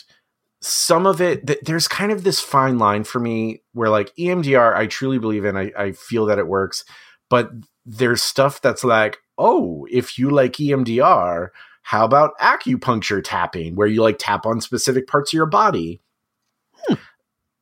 some 0.61 1.05
of 1.05 1.19
it, 1.21 1.45
th- 1.47 1.59
there's 1.63 1.87
kind 1.87 2.11
of 2.11 2.23
this 2.23 2.39
fine 2.39 2.77
line 2.77 3.03
for 3.03 3.19
me 3.19 3.63
where 3.73 3.89
like 3.89 4.11
EMDR, 4.17 4.75
I 4.75 4.87
truly 4.87 5.17
believe 5.19 5.45
in, 5.45 5.57
I, 5.57 5.71
I 5.77 5.91
feel 5.91 6.25
that 6.27 6.39
it 6.39 6.47
works, 6.47 6.85
but 7.29 7.51
there's 7.85 8.23
stuff 8.23 8.61
that's 8.61 8.83
like, 8.83 9.17
oh, 9.37 9.85
if 9.91 10.17
you 10.17 10.29
like 10.29 10.53
EMDR, 10.53 11.49
how 11.85 12.03
about 12.03 12.35
acupuncture 12.39 13.21
tapping, 13.23 13.75
where 13.75 13.85
you 13.85 14.01
like 14.01 14.17
tap 14.17 14.47
on 14.47 14.59
specific 14.59 15.05
parts 15.05 15.29
of 15.29 15.37
your 15.37 15.45
body? 15.45 16.01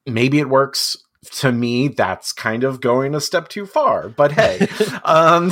maybe 0.06 0.40
it 0.40 0.48
works 0.48 0.96
to 1.32 1.52
me. 1.52 1.90
That's 1.90 2.32
kind 2.32 2.64
of 2.64 2.80
going 2.80 3.16
a 3.16 3.22
step 3.22 3.50
too 3.50 3.66
far 3.66 4.08
but 4.08 4.32
hey. 4.32 4.68
Um 5.06 5.52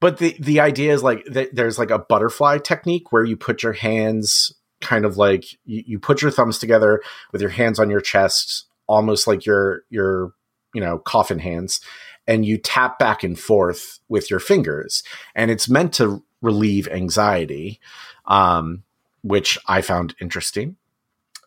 but 0.00 0.18
the 0.18 0.36
the 0.38 0.60
idea 0.60 0.92
is 0.92 1.02
like 1.02 1.24
th- 1.32 1.50
there's 1.52 1.78
like 1.78 1.90
a 1.90 1.98
butterfly 1.98 2.58
technique 2.58 3.10
where 3.10 3.24
you 3.24 3.36
put 3.36 3.62
your 3.62 3.72
hands 3.72 4.52
kind 4.80 5.06
of 5.06 5.16
like 5.16 5.44
you, 5.64 5.82
you 5.86 5.98
put 5.98 6.20
your 6.20 6.30
thumbs 6.30 6.58
together 6.58 7.02
with 7.32 7.40
your 7.40 7.50
hands 7.50 7.78
on 7.78 7.90
your 7.90 8.00
chest 8.00 8.66
almost 8.86 9.26
like 9.26 9.46
your 9.46 9.82
your 9.90 10.32
you 10.74 10.80
know 10.80 10.98
coffin 10.98 11.38
hands 11.38 11.80
and 12.26 12.44
you 12.46 12.58
tap 12.58 12.98
back 12.98 13.22
and 13.22 13.38
forth 13.38 13.98
with 14.08 14.30
your 14.30 14.40
fingers. 14.40 15.02
And 15.34 15.50
it's 15.50 15.68
meant 15.68 15.92
to 15.94 16.22
relieve 16.44 16.86
anxiety 16.88 17.80
um 18.26 18.82
which 19.22 19.58
i 19.66 19.80
found 19.80 20.14
interesting 20.20 20.76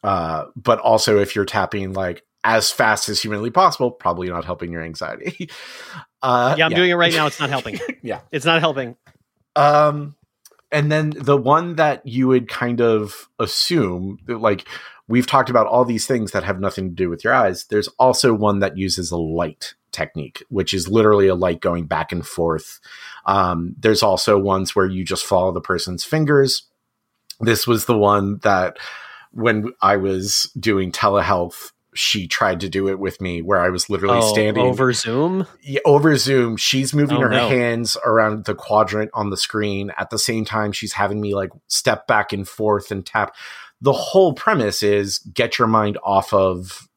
uh, 0.04 0.46
but 0.56 0.80
also 0.80 1.20
if 1.20 1.36
you're 1.36 1.44
tapping 1.44 1.92
like 1.94 2.24
as 2.44 2.72
fast 2.72 3.10
as 3.10 3.22
humanly 3.22 3.51
possible, 3.51 3.92
probably 3.92 4.30
not 4.30 4.46
helping 4.46 4.72
your 4.72 4.82
anxiety. 4.82 5.50
Uh, 6.20 6.56
Yeah, 6.58 6.66
I'm 6.66 6.74
doing 6.74 6.89
it 6.89 6.96
right 6.96 7.13
now. 7.13 7.27
It's 7.27 7.39
not 7.39 7.50
helping. 7.58 7.77
Yeah. 8.01 8.22
It's 8.32 8.44
not 8.44 8.60
helping. 8.60 8.96
Um, 9.56 10.16
and 10.72 10.92
then 10.92 11.12
the 11.12 11.38
one 11.38 11.75
that 11.75 12.06
you 12.08 12.27
would 12.27 12.50
kind 12.50 12.82
of 12.82 13.30
assume, 13.38 14.18
like 14.27 14.68
we've 15.08 15.27
talked 15.27 15.51
about 15.51 15.68
all 15.68 15.86
these 15.86 16.08
things 16.08 16.32
that 16.32 16.44
have 16.44 16.60
nothing 16.60 16.89
to 16.89 16.96
do 16.96 17.08
with 17.08 17.24
your 17.24 17.36
eyes. 17.36 17.66
There's 17.66 17.88
also 18.00 18.34
one 18.34 18.60
that 18.60 18.77
uses 18.77 19.12
a 19.12 19.18
light 19.18 19.75
technique, 19.98 20.44
which 20.50 20.74
is 20.74 20.88
literally 20.88 21.27
a 21.27 21.36
light 21.36 21.60
going 21.62 21.86
back 21.88 22.12
and 22.12 22.25
forth. 22.25 22.80
Um, 23.25 23.75
there's 23.80 24.04
also 24.04 24.38
ones 24.38 24.75
where 24.75 24.86
you 24.86 25.04
just 25.04 25.25
follow 25.25 25.51
the 25.51 25.62
person's 25.62 26.04
fingers. 26.04 26.63
This 27.39 27.66
was 27.68 27.86
the 27.86 27.98
one 27.98 28.38
that 28.44 28.77
when 29.32 29.74
I 29.82 29.98
was 29.98 30.51
doing 30.60 30.92
telehealth, 30.92 31.72
she 31.94 32.27
tried 32.27 32.60
to 32.60 32.70
do 32.70 32.88
it 32.89 33.00
with 33.00 33.20
me 33.22 33.42
where 33.42 33.60
I 33.60 33.70
was 33.70 33.89
literally 33.89 34.20
Oh, 34.20 34.32
standing 34.34 34.63
over 34.66 34.94
Zoom. 34.94 35.48
yeah, 35.63 35.80
over 35.84 36.16
Zoom, 36.16 36.56
she's 36.58 36.94
moving 36.94 37.18
Oh, 37.18 37.22
her 37.22 37.30
no. 37.30 37.50
hands 37.50 37.98
around 38.06 38.46
the 38.46 38.54
quadrant 38.56 39.10
on 39.16 39.32
the 39.32 39.38
screen. 39.38 39.92
At 39.98 40.10
the 40.12 40.20
same 40.20 40.46
time, 40.46 40.72
she's 40.72 40.94
having 40.94 41.20
me 41.20 41.34
like 41.34 41.50
step 41.68 42.06
back 42.06 42.32
and 42.34 42.48
forth 42.48 42.92
and 42.92 43.04
tap. 43.06 43.36
The 43.82 43.94
whole 43.94 44.34
premise 44.34 44.84
is 44.84 45.20
get 45.34 45.58
your 45.58 45.68
mind 45.68 45.98
off 46.04 46.34
of 46.34 46.88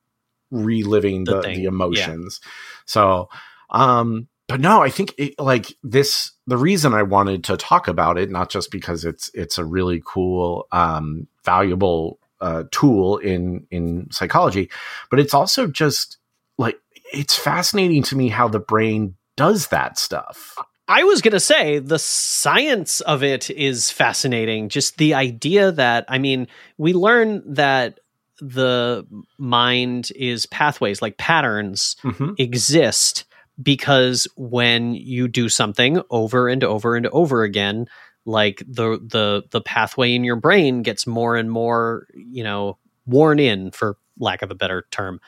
reliving 0.50 1.24
The 1.24 1.36
the, 1.36 1.40
the, 1.42 1.60
yeah. 1.60 1.68
emotions. 1.68 2.40
So, 2.86 3.28
um, 3.70 4.28
but 4.48 4.60
no, 4.60 4.82
I 4.82 4.90
think 4.90 5.14
it, 5.16 5.38
like 5.38 5.76
this. 5.82 6.32
The 6.46 6.56
reason 6.56 6.92
I 6.94 7.04
wanted 7.04 7.44
to 7.44 7.56
talk 7.56 7.86
about 7.86 8.18
it, 8.18 8.30
not 8.30 8.50
just 8.50 8.70
because 8.70 9.04
it's 9.04 9.30
it's 9.34 9.58
a 9.58 9.64
really 9.64 10.02
cool, 10.04 10.66
um, 10.72 11.28
valuable 11.44 12.18
uh, 12.40 12.64
tool 12.70 13.18
in 13.18 13.66
in 13.70 14.10
psychology, 14.10 14.70
but 15.10 15.20
it's 15.20 15.34
also 15.34 15.66
just 15.66 16.18
like 16.58 16.80
it's 17.12 17.36
fascinating 17.36 18.02
to 18.04 18.16
me 18.16 18.28
how 18.28 18.48
the 18.48 18.58
brain 18.60 19.14
does 19.36 19.68
that 19.68 19.98
stuff. 19.98 20.56
I 20.88 21.04
was 21.04 21.22
going 21.22 21.32
to 21.32 21.40
say 21.40 21.78
the 21.78 22.00
science 22.00 23.00
of 23.00 23.22
it 23.22 23.48
is 23.48 23.90
fascinating. 23.90 24.68
Just 24.68 24.98
the 24.98 25.14
idea 25.14 25.70
that, 25.70 26.04
I 26.08 26.18
mean, 26.18 26.48
we 26.78 26.94
learn 26.94 27.54
that 27.54 27.99
the 28.40 29.06
mind 29.38 30.10
is 30.16 30.46
pathways, 30.46 31.02
like 31.02 31.16
patterns 31.18 31.96
Mm-hmm. 32.02 32.32
exist 32.38 33.24
because 33.62 34.26
when 34.36 34.94
you 34.94 35.28
do 35.28 35.48
something 35.48 36.00
over 36.10 36.48
and 36.48 36.64
over 36.64 36.96
and 36.96 37.06
over 37.08 37.42
again, 37.42 37.86
like 38.24 38.62
the 38.66 38.98
the 39.02 39.44
the 39.50 39.60
pathway 39.60 40.14
in 40.14 40.24
your 40.24 40.36
brain 40.36 40.82
gets 40.82 41.06
more 41.06 41.36
and 41.36 41.50
more, 41.50 42.06
you 42.14 42.42
know, 42.44 42.78
worn 43.06 43.38
in 43.38 43.70
for 43.70 43.96
lack 44.18 44.42
of 44.42 44.50
a 44.50 44.54
better 44.54 44.86
term. 44.90 45.20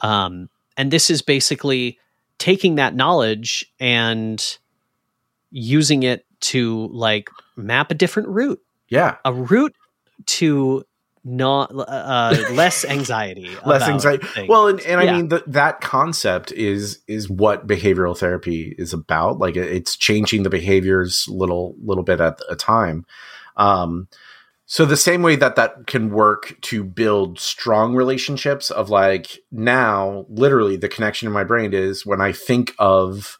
Um, 0.00 0.48
and 0.76 0.90
this 0.90 1.10
is 1.10 1.22
basically 1.22 1.98
taking 2.38 2.76
that 2.76 2.94
knowledge 2.94 3.72
and 3.80 4.58
using 5.50 6.02
it 6.04 6.24
to 6.40 6.88
like 6.92 7.30
map 7.56 7.90
a 7.90 7.94
different 7.94 8.28
route 8.28 8.60
Yeah, 8.88 9.16
a 9.24 9.32
route 9.32 9.74
to 10.26 10.84
not 11.24 11.70
uh, 11.74 12.34
less 12.52 12.84
anxiety 12.84 13.50
less 13.66 13.82
anxiety. 13.88 14.26
things. 14.26 14.48
well 14.48 14.68
and, 14.68 14.80
and 14.80 15.00
i 15.00 15.12
mean 15.12 15.28
th- 15.28 15.42
that 15.46 15.80
concept 15.80 16.52
is 16.52 17.00
is 17.06 17.28
what 17.28 17.66
behavioral 17.66 18.16
therapy 18.16 18.74
is 18.78 18.92
about. 18.92 19.38
Like 19.38 19.56
it's 19.56 19.96
changing 19.96 20.42
the 20.42 20.50
behaviors 20.50 21.26
little 21.28 21.74
little 21.82 22.04
bit 22.04 22.20
at 22.20 22.40
a 22.48 22.56
time. 22.56 23.04
Um 23.56 24.08
so 24.66 24.84
the 24.84 24.98
same 24.98 25.22
way 25.22 25.34
that 25.36 25.56
that 25.56 25.86
can 25.86 26.10
work 26.10 26.54
to 26.60 26.84
build 26.84 27.40
strong 27.40 27.94
relationships 27.94 28.70
of 28.70 28.90
like 28.90 29.38
now 29.50 30.26
literally 30.28 30.76
the 30.76 30.88
connection 30.88 31.26
in 31.26 31.32
my 31.32 31.44
brain 31.44 31.72
is 31.72 32.04
when 32.04 32.20
i 32.20 32.32
think 32.32 32.74
of 32.78 33.38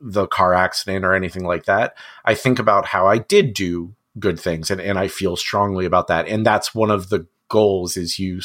the 0.00 0.26
car 0.26 0.54
accident 0.54 1.04
or 1.04 1.12
anything 1.12 1.44
like 1.44 1.66
that 1.66 1.94
i 2.24 2.34
think 2.34 2.58
about 2.58 2.86
how 2.86 3.06
i 3.06 3.18
did 3.18 3.52
do 3.52 3.94
good 4.18 4.38
things 4.38 4.70
and, 4.70 4.80
and 4.80 4.98
i 4.98 5.08
feel 5.08 5.36
strongly 5.36 5.84
about 5.84 6.06
that 6.06 6.26
and 6.28 6.44
that's 6.44 6.74
one 6.74 6.90
of 6.90 7.08
the 7.10 7.26
goals 7.48 7.96
is 7.96 8.18
you 8.18 8.40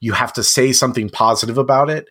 you 0.00 0.12
have 0.12 0.32
to 0.32 0.42
say 0.42 0.72
something 0.72 1.08
positive 1.08 1.58
about 1.58 1.90
it 1.90 2.08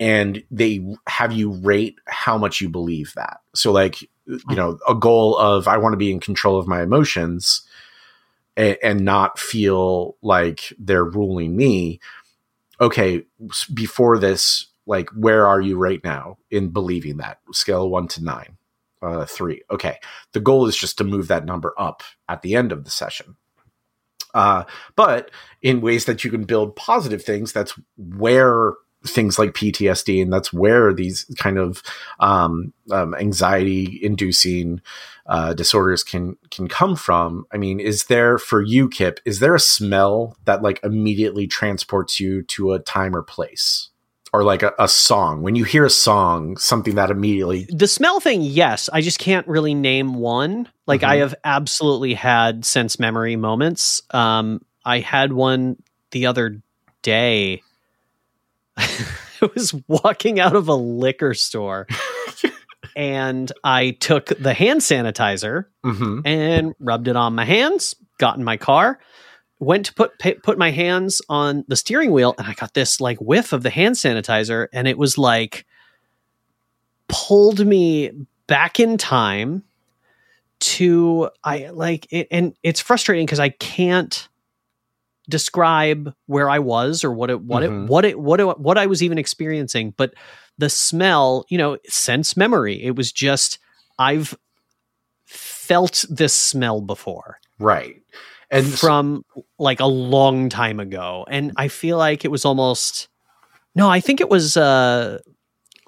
and 0.00 0.42
they 0.50 0.84
have 1.08 1.32
you 1.32 1.50
rate 1.50 1.98
how 2.06 2.38
much 2.38 2.60
you 2.60 2.68
believe 2.68 3.12
that. 3.16 3.40
So 3.54 3.72
like 3.72 4.02
you 4.02 4.38
hmm. 4.46 4.54
know 4.54 4.78
a 4.86 4.94
goal 4.94 5.36
of 5.38 5.66
i 5.66 5.78
want 5.78 5.94
to 5.94 5.98
be 5.98 6.12
in 6.12 6.20
control 6.20 6.58
of 6.58 6.68
my 6.68 6.82
emotions 6.82 7.62
and, 8.56 8.76
and 8.82 9.04
not 9.04 9.38
feel 9.38 10.16
like 10.20 10.72
they're 10.78 11.04
ruling 11.04 11.56
me 11.56 11.98
okay 12.78 13.24
before 13.72 14.18
this 14.18 14.66
like 14.86 15.08
where 15.10 15.46
are 15.46 15.62
you 15.62 15.78
right 15.78 16.02
now 16.04 16.36
in 16.50 16.68
believing 16.68 17.18
that? 17.18 17.38
Scale 17.52 17.88
one 17.88 18.08
to 18.08 18.22
nine 18.22 18.57
uh 19.02 19.24
three 19.24 19.62
okay 19.70 19.98
the 20.32 20.40
goal 20.40 20.66
is 20.66 20.76
just 20.76 20.98
to 20.98 21.04
move 21.04 21.28
that 21.28 21.44
number 21.44 21.74
up 21.78 22.02
at 22.28 22.42
the 22.42 22.54
end 22.54 22.72
of 22.72 22.84
the 22.84 22.90
session 22.90 23.36
uh 24.34 24.64
but 24.96 25.30
in 25.62 25.80
ways 25.80 26.04
that 26.04 26.24
you 26.24 26.30
can 26.30 26.44
build 26.44 26.76
positive 26.76 27.22
things 27.22 27.52
that's 27.52 27.78
where 27.96 28.74
things 29.06 29.38
like 29.38 29.50
ptsd 29.52 30.20
and 30.20 30.32
that's 30.32 30.52
where 30.52 30.92
these 30.92 31.24
kind 31.38 31.56
of 31.56 31.82
um, 32.18 32.72
um 32.90 33.14
anxiety 33.14 34.00
inducing 34.02 34.80
uh, 35.28 35.52
disorders 35.52 36.02
can 36.02 36.36
can 36.50 36.68
come 36.68 36.96
from. 36.96 37.46
I 37.52 37.58
mean, 37.58 37.80
is 37.80 38.06
there 38.06 38.38
for 38.38 38.62
you, 38.62 38.88
Kip? 38.88 39.20
Is 39.26 39.40
there 39.40 39.54
a 39.54 39.60
smell 39.60 40.36
that 40.46 40.62
like 40.62 40.80
immediately 40.82 41.46
transports 41.46 42.18
you 42.18 42.42
to 42.44 42.72
a 42.72 42.78
time 42.78 43.14
or 43.14 43.22
place, 43.22 43.90
or 44.32 44.44
like 44.44 44.62
a, 44.62 44.72
a 44.78 44.88
song? 44.88 45.42
When 45.42 45.54
you 45.56 45.64
hear 45.64 45.84
a 45.84 45.90
song, 45.90 46.56
something 46.56 46.94
that 46.96 47.10
immediately 47.10 47.66
the 47.70 47.86
smell 47.88 48.20
thing 48.20 48.42
yes 48.42 48.88
i 48.92 49.00
just 49.00 49.18
can't 49.18 49.46
really 49.48 49.74
name 49.74 50.14
one 50.14 50.68
like 50.86 51.02
i 51.02 51.16
Mhm. 51.16 51.20
have 51.20 51.34
absolutely 51.44 52.14
had 52.14 52.64
sense 52.64 52.98
memory 52.98 53.36
moments 53.36 54.02
um 54.10 54.60
i 54.84 54.98
had 55.00 55.32
one 55.32 55.76
the 56.10 56.26
other 56.26 56.60
day 57.02 57.62
i 58.76 58.88
was 59.54 59.74
walking 59.86 60.40
out 60.40 60.54
of 60.56 60.68
a 60.68 60.74
liquor 60.74 61.34
store 61.34 61.86
and 62.96 63.52
i 63.64 63.90
took 64.00 64.26
the 64.38 64.54
hand 64.54 64.80
sanitizer 64.80 65.66
Mhm. 65.84 66.22
and 66.24 66.74
rubbed 66.80 67.08
it 67.08 67.16
on 67.16 67.34
my 67.34 67.44
hands 67.44 67.94
got 68.18 68.36
in 68.36 68.44
my 68.44 68.56
car 68.56 68.98
went 69.60 69.86
to 69.86 69.94
put 69.94 70.12
put 70.42 70.56
my 70.58 70.70
hands 70.70 71.20
on 71.28 71.64
the 71.68 71.76
steering 71.76 72.10
wheel 72.12 72.34
and 72.38 72.46
i 72.46 72.54
got 72.54 72.74
this 72.74 73.00
like 73.00 73.18
whiff 73.18 73.52
of 73.52 73.62
the 73.62 73.70
hand 73.70 73.96
sanitizer 73.96 74.68
and 74.72 74.86
it 74.86 74.96
was 74.98 75.18
like 75.18 75.66
pulled 77.08 77.66
me 77.66 78.10
back 78.46 78.78
in 78.80 78.96
time 78.98 79.62
to 80.60 81.28
i 81.44 81.68
like 81.70 82.06
it 82.10 82.26
and 82.30 82.54
it's 82.62 82.80
frustrating 82.80 83.24
because 83.26 83.38
i 83.40 83.48
can't 83.48 84.28
describe 85.28 86.12
where 86.26 86.48
i 86.50 86.58
was 86.58 87.04
or 87.04 87.12
what 87.12 87.30
it 87.30 87.40
what 87.42 87.62
Mhm. 87.62 87.84
it 87.84 87.88
what 87.90 88.04
it 88.04 88.18
what 88.18 88.40
it, 88.40 88.58
what 88.58 88.78
i 88.78 88.86
was 88.86 89.02
even 89.02 89.18
experiencing 89.18 89.92
but 89.96 90.14
the 90.56 90.68
smell 90.70 91.44
you 91.48 91.56
know 91.58 91.78
sense 91.86 92.36
memory. 92.36 92.82
It 92.82 92.96
was 92.96 93.12
just 93.12 93.58
i've 93.98 94.36
felt 95.24 96.04
this 96.08 96.32
smell 96.34 96.80
before. 96.80 97.38
Right, 97.60 98.00
and 98.50 98.66
from 98.66 99.24
like 99.58 99.80
a 99.80 99.86
long 99.86 100.48
time 100.48 100.80
ago 100.80 101.26
and 101.28 101.52
i 101.56 101.68
feel 101.68 101.96
like 101.98 102.24
it 102.24 102.30
was 102.30 102.44
almost 102.44 103.08
no 103.74 103.88
i 103.88 104.00
think 104.00 104.20
it 104.20 104.28
was 104.28 104.56
uh 104.56 105.18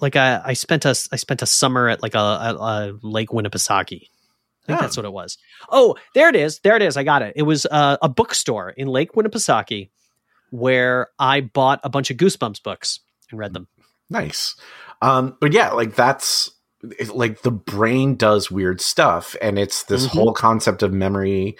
like 0.00 0.16
I, 0.16 0.40
I 0.42 0.52
spent 0.54 0.86
a 0.86 0.90
I 1.12 1.16
spent 1.16 1.42
a 1.42 1.46
summer 1.46 1.86
at 1.90 2.02
like 2.02 2.14
a, 2.14 2.18
a, 2.18 2.54
a 2.56 2.98
Lake 3.02 3.28
Winnipesaukee. 3.28 4.00
I 4.04 4.66
think 4.66 4.78
Oh. 4.78 4.80
that's 4.80 4.96
what 4.96 5.04
it 5.04 5.12
was. 5.12 5.36
Oh, 5.68 5.94
there 6.14 6.30
it 6.30 6.36
is. 6.36 6.60
There 6.60 6.74
it 6.74 6.80
is. 6.80 6.96
I 6.96 7.02
got 7.04 7.20
it. 7.20 7.34
It 7.36 7.42
was 7.42 7.66
uh, 7.70 7.98
a 8.00 8.08
bookstore 8.08 8.70
in 8.70 8.88
Lake 8.88 9.12
Winnipesaukee 9.12 9.90
where 10.52 11.08
I 11.18 11.42
bought 11.42 11.80
a 11.84 11.90
bunch 11.90 12.10
of 12.10 12.16
Goosebumps 12.16 12.62
books 12.62 13.00
and 13.30 13.38
read 13.38 13.52
them. 13.52 13.68
Nice. 14.08 14.56
Um, 15.02 15.36
but 15.38 15.52
yeah, 15.52 15.72
like 15.72 15.94
that's 15.96 16.50
it- 16.98 17.14
like 17.14 17.42
the 17.42 17.50
brain 17.50 18.14
does 18.16 18.50
weird 18.50 18.80
stuff, 18.80 19.36
and 19.42 19.58
it's 19.58 19.82
this 19.84 20.06
Mhm. 20.06 20.10
whole 20.10 20.32
concept 20.32 20.82
of 20.82 20.92
memory 20.92 21.56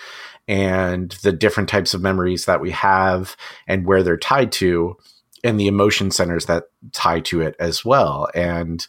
and 0.48 1.10
the 1.22 1.32
different 1.32 1.68
types 1.68 1.94
of 1.94 2.00
memories 2.02 2.46
that 2.46 2.60
we 2.60 2.70
have 2.70 3.36
and 3.68 3.86
where 3.86 4.02
they're 4.02 4.16
tied 4.16 4.50
to, 4.52 4.96
and 5.44 5.58
the 5.60 5.68
emotion 5.68 6.10
centers 6.10 6.46
that 6.46 6.64
tie 6.92 7.20
to 7.20 7.40
it 7.40 7.54
as 7.60 7.84
well. 7.84 8.28
And 8.34 8.86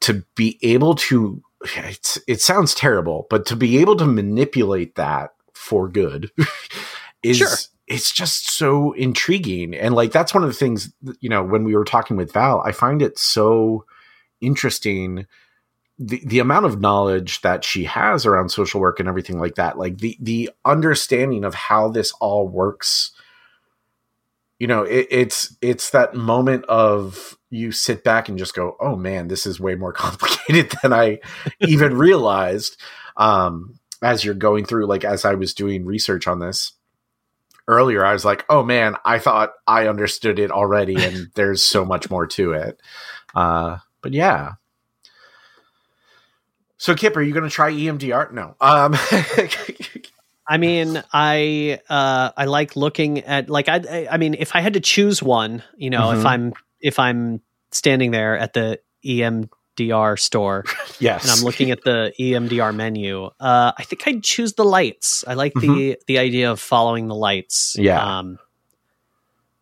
to 0.00 0.24
be 0.36 0.58
able 0.62 0.94
to, 0.94 1.42
it's, 1.76 2.18
it 2.26 2.40
sounds 2.40 2.74
terrible, 2.74 3.26
but 3.30 3.46
to 3.46 3.56
be 3.56 3.78
able 3.78 3.96
to 3.96 4.06
manipulate 4.06 4.94
that 4.94 5.30
for 5.52 5.88
good 5.88 6.30
is 7.22 7.38
Sure. 7.38 7.48
it's 7.86 8.12
just 8.12 8.50
so 8.56 8.92
intriguing 8.92 9.74
and 9.74 9.94
like 9.94 10.12
that's 10.12 10.34
one 10.34 10.42
of 10.42 10.48
the 10.48 10.54
things 10.54 10.92
you 11.20 11.28
know 11.28 11.42
when 11.42 11.64
we 11.64 11.74
were 11.74 11.84
talking 11.84 12.16
with 12.18 12.32
val 12.32 12.60
i 12.66 12.72
find 12.72 13.00
it 13.00 13.18
so 13.18 13.84
interesting 14.40 15.26
the, 15.98 16.20
the 16.26 16.40
amount 16.40 16.66
of 16.66 16.80
knowledge 16.80 17.40
that 17.42 17.62
she 17.64 17.84
has 17.84 18.26
around 18.26 18.48
social 18.48 18.80
work 18.80 18.98
and 18.98 19.08
everything 19.08 19.38
like 19.38 19.54
that 19.54 19.78
like 19.78 19.98
the 19.98 20.16
the 20.20 20.50
understanding 20.64 21.44
of 21.44 21.54
how 21.54 21.88
this 21.88 22.12
all 22.20 22.48
works 22.48 23.12
you 24.58 24.66
know 24.66 24.82
it, 24.82 25.06
it's 25.10 25.56
it's 25.60 25.90
that 25.90 26.14
moment 26.14 26.64
of 26.64 27.38
you 27.50 27.70
sit 27.70 28.02
back 28.02 28.28
and 28.28 28.38
just 28.38 28.54
go 28.54 28.76
oh 28.80 28.96
man 28.96 29.28
this 29.28 29.46
is 29.46 29.60
way 29.60 29.74
more 29.74 29.92
complicated 30.04 30.72
than 30.82 30.92
i 30.92 31.18
even 31.60 31.96
realized. 31.98 32.80
Um 33.16 33.78
as 34.02 34.24
you're 34.24 34.34
going 34.34 34.64
through 34.64 34.86
like 34.86 35.04
as 35.04 35.24
i 35.24 35.34
was 35.34 35.54
doing 35.54 35.84
research 35.84 36.26
on 36.26 36.40
this 36.40 36.72
earlier 37.68 38.04
i 38.04 38.12
was 38.12 38.24
like 38.24 38.44
oh 38.50 38.62
man 38.62 38.96
i 39.04 39.18
thought 39.18 39.52
i 39.66 39.86
understood 39.86 40.38
it 40.38 40.50
already 40.50 40.96
and 40.96 41.28
there's 41.36 41.62
so 41.62 41.84
much 41.84 42.10
more 42.10 42.26
to 42.26 42.52
it. 42.52 42.80
Uh 43.34 43.78
but 44.04 44.12
yeah 44.12 44.52
so 46.76 46.94
kip 46.94 47.16
are 47.16 47.22
you 47.22 47.32
going 47.32 47.44
to 47.44 47.50
try 47.50 47.72
emdr 47.72 48.30
no 48.32 48.54
um 48.60 48.94
I 50.46 50.58
mean, 50.58 51.02
I 51.10 51.80
uh, 51.88 52.32
I 52.36 52.44
like 52.44 52.76
looking 52.76 53.20
at 53.20 53.48
like 53.48 53.66
I 53.66 54.06
I- 54.10 54.18
mean, 54.18 54.34
if 54.38 54.54
I 54.54 54.60
had 54.60 54.74
to 54.74 54.80
choose 54.80 55.22
one, 55.22 55.62
you 55.74 55.88
know, 55.88 56.10
if 56.10 56.18
Mhm. 56.18 56.26
I'm 56.26 56.52
if 56.82 56.98
I'm 56.98 57.40
standing 57.72 58.10
there 58.10 58.36
at 58.36 58.52
the 58.52 58.78
EMDR 59.06 60.18
store 60.18 60.64
yes 61.00 61.22
and 61.22 61.30
I'm 61.32 61.44
looking 61.46 61.70
at 61.70 61.82
the 61.84 62.12
EMDR 62.20 62.74
menu, 62.74 63.30
uh, 63.40 63.72
I 63.78 63.82
think 63.84 64.06
I'd 64.06 64.22
choose 64.22 64.52
the 64.52 64.66
lights. 64.66 65.24
I 65.26 65.32
like 65.32 65.54
the 65.54 65.96
the 66.08 66.18
idea 66.18 66.50
of 66.52 66.60
following 66.60 67.08
the 67.08 67.14
lights. 67.16 67.72
Mm-hmm. 67.72 67.84
Yeah. 67.86 68.18
Um, 68.18 68.38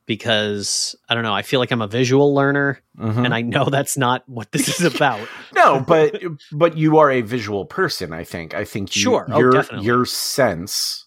because 0.07 0.95
I 1.09 1.15
don't 1.15 1.23
know, 1.25 1.33
I 1.35 1.43
feel 1.43 1.61
like 1.61 1.71
I'm 1.71 1.83
a 1.83 1.87
visual 1.89 2.35
learner, 2.35 2.81
Mhm. 2.99 3.25
and 3.25 3.35
I 3.35 3.43
know 3.43 3.65
that's 3.71 3.97
not 3.97 4.29
what 4.29 4.53
this 4.53 4.81
is 4.81 4.95
about. 4.95 5.27
no 5.55 5.81
but 5.81 6.23
but 6.53 6.77
you 6.77 6.99
are 6.99 7.11
a 7.11 7.21
visual 7.21 7.65
person 7.67 8.13
i 8.13 8.25
think 8.25 8.55
i 8.55 8.65
think 8.65 8.95
you, 8.97 9.03
Sure. 9.03 9.27
Oh, 9.31 9.39
your 9.39 9.51
definitely. 9.53 9.87
your 9.87 10.05
sense 10.07 11.07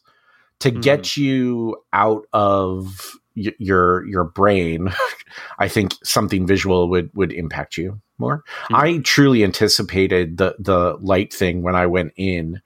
to 0.60 0.72
Mhm. 0.72 0.82
get 0.82 1.18
you 1.18 1.76
out 1.94 2.24
of 2.32 3.12
y- 3.36 3.54
your 3.60 4.06
your 4.08 4.24
brain 4.24 4.90
i 5.60 5.68
think 5.68 5.94
something 6.04 6.46
visual 6.48 6.90
would 6.90 7.10
would 7.16 7.34
impact 7.34 7.76
you 7.78 8.00
more 8.18 8.44
Mhm. 8.70 8.76
i 8.78 8.98
truly 9.00 9.44
anticipated 9.44 10.38
the 10.38 10.56
the 10.60 10.96
light 11.02 11.34
thing 11.34 11.62
when 11.64 11.76
i 11.76 11.86
went 11.86 12.14
in 12.18 12.62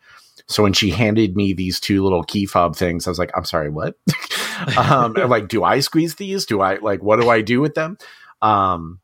so 0.47 0.63
when 0.63 0.73
she 0.73 0.89
handed 0.91 1.35
me 1.35 1.53
these 1.53 1.79
two 1.79 2.03
little 2.03 2.23
key 2.23 2.45
fob 2.45 2.75
things 2.75 3.07
i 3.07 3.09
was 3.09 3.19
like 3.19 3.31
i'm 3.35 3.45
sorry 3.45 3.69
what 3.69 3.95
um 4.77 5.13
like 5.13 5.47
do 5.47 5.63
i 5.63 5.79
squeeze 5.79 6.15
these 6.15 6.45
do 6.45 6.61
i 6.61 6.75
like 6.77 7.01
what 7.03 7.19
do 7.19 7.29
i 7.29 7.41
do 7.41 7.61
with 7.61 7.75
them 7.75 7.97
um 8.41 8.99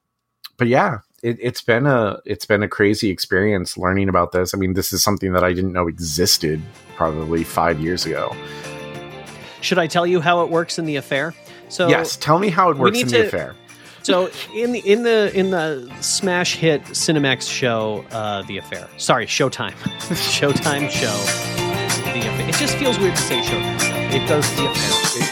but 0.58 0.68
yeah 0.68 1.00
it, 1.24 1.38
it's 1.42 1.62
been 1.62 1.86
a 1.86 2.20
it's 2.26 2.46
been 2.46 2.64
a 2.64 2.68
crazy 2.68 3.10
experience 3.10 3.78
learning 3.78 4.10
about 4.10 4.32
this 4.32 4.54
i 4.54 4.58
mean 4.58 4.74
this 4.74 4.94
is 4.94 5.04
something 5.04 5.34
that 5.34 5.44
i 5.44 5.54
didn't 5.54 5.74
know 5.74 5.88
existed 5.88 6.62
probably 6.96 7.44
five 7.44 7.80
years 7.80 8.06
ago 8.06 8.36
Should 9.62 9.80
I 9.80 9.88
tell 9.88 10.06
you 10.06 10.22
how 10.22 10.44
it 10.44 10.50
works 10.52 10.78
in 10.78 10.86
the 10.86 10.96
affair? 10.98 11.34
So 11.70 11.88
yes 11.88 12.16
tell 12.16 12.38
me 12.40 12.50
how 12.50 12.70
it 12.70 12.78
works 12.78 13.02
in 13.02 13.08
the 13.08 13.26
affair 13.26 13.56
So 14.04 14.30
in 14.54 14.72
the 14.72 14.80
in 14.82 15.02
the 15.02 15.32
in 15.34 15.50
the 15.50 15.92
smash 16.02 16.56
hit 16.58 16.84
Cinemax 16.84 17.50
show, 17.50 18.06
uh, 18.12 18.44
The 18.44 18.60
Affair. 18.60 18.88
Sorry, 18.98 19.26
Showtime. 19.26 19.72
Showtime 20.38 20.92
show. 20.92 21.18
The 22.14 22.20
Affair. 22.20 22.48
It 22.48 22.54
just 22.54 22.78
feels 22.78 23.00
weird 23.00 23.16
to 23.16 23.22
say 23.24 23.42
Showtime. 23.42 24.14
it 24.14 24.28
does. 24.28 24.46
It, 24.60 24.70
it's 24.70 25.25